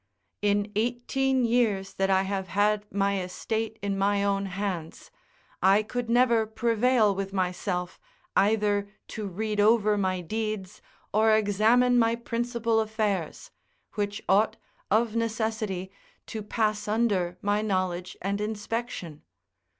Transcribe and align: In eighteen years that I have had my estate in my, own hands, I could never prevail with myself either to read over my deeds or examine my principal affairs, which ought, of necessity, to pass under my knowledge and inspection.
In 0.41 0.71
eighteen 0.75 1.45
years 1.45 1.93
that 1.93 2.09
I 2.09 2.23
have 2.23 2.47
had 2.47 2.91
my 2.91 3.21
estate 3.21 3.77
in 3.83 3.99
my, 3.99 4.23
own 4.23 4.47
hands, 4.47 5.11
I 5.61 5.83
could 5.83 6.09
never 6.09 6.47
prevail 6.47 7.13
with 7.13 7.33
myself 7.33 7.99
either 8.35 8.89
to 9.09 9.27
read 9.27 9.59
over 9.59 9.99
my 9.99 10.21
deeds 10.21 10.81
or 11.13 11.29
examine 11.35 11.99
my 11.99 12.15
principal 12.15 12.79
affairs, 12.79 13.51
which 13.93 14.23
ought, 14.27 14.57
of 14.89 15.15
necessity, 15.15 15.91
to 16.25 16.41
pass 16.41 16.87
under 16.87 17.37
my 17.43 17.61
knowledge 17.61 18.17
and 18.23 18.41
inspection. 18.41 19.21